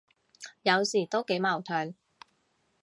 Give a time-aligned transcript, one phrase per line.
[0.63, 1.93] 有時都幾矛盾，